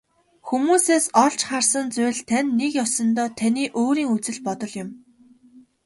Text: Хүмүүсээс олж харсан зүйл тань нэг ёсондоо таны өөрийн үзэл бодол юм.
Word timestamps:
Хүмүүсээс 0.47 1.05
олж 1.23 1.39
харсан 1.49 1.85
зүйл 1.95 2.19
тань 2.29 2.49
нэг 2.59 2.71
ёсондоо 2.85 3.27
таны 3.39 3.63
өөрийн 3.81 4.11
үзэл 4.15 4.39
бодол 4.47 4.73
юм. 4.83 4.89